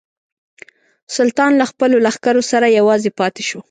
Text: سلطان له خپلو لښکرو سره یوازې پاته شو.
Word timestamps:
سلطان 1.17 1.51
له 1.59 1.65
خپلو 1.71 1.95
لښکرو 2.05 2.43
سره 2.51 2.75
یوازې 2.79 3.09
پاته 3.19 3.41
شو. 3.49 3.59